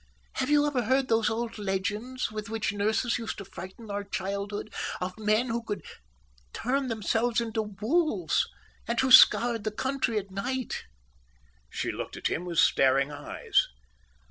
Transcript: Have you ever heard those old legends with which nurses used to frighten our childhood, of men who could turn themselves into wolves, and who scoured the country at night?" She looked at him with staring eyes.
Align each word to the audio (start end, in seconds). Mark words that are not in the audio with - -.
Have 0.37 0.49
you 0.49 0.65
ever 0.65 0.85
heard 0.85 1.09
those 1.09 1.29
old 1.29 1.59
legends 1.59 2.31
with 2.31 2.49
which 2.49 2.73
nurses 2.73 3.19
used 3.19 3.37
to 3.37 3.45
frighten 3.45 3.91
our 3.91 4.03
childhood, 4.03 4.73
of 4.99 5.13
men 5.19 5.49
who 5.49 5.61
could 5.61 5.85
turn 6.53 6.87
themselves 6.87 7.39
into 7.39 7.61
wolves, 7.79 8.47
and 8.87 8.99
who 8.99 9.11
scoured 9.11 9.63
the 9.63 9.69
country 9.69 10.17
at 10.17 10.31
night?" 10.31 10.85
She 11.69 11.91
looked 11.91 12.17
at 12.17 12.29
him 12.29 12.45
with 12.45 12.57
staring 12.57 13.11
eyes. 13.11 13.67